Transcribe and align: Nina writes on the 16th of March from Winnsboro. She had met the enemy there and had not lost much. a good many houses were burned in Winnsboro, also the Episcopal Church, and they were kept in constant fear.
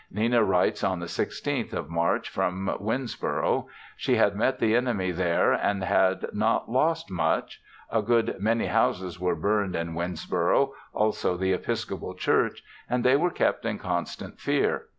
Nina 0.09 0.43
writes 0.43 0.83
on 0.83 0.97
the 0.99 1.05
16th 1.05 1.73
of 1.73 1.87
March 1.87 2.27
from 2.27 2.75
Winnsboro. 2.79 3.67
She 3.95 4.15
had 4.15 4.35
met 4.35 4.57
the 4.57 4.75
enemy 4.75 5.11
there 5.11 5.53
and 5.53 5.83
had 5.83 6.25
not 6.33 6.67
lost 6.67 7.11
much. 7.11 7.61
a 7.87 8.01
good 8.01 8.37
many 8.39 8.65
houses 8.65 9.19
were 9.19 9.35
burned 9.35 9.75
in 9.75 9.93
Winnsboro, 9.93 10.71
also 10.91 11.37
the 11.37 11.53
Episcopal 11.53 12.15
Church, 12.15 12.63
and 12.89 13.03
they 13.03 13.15
were 13.15 13.29
kept 13.29 13.63
in 13.63 13.77
constant 13.77 14.39
fear. 14.39 14.87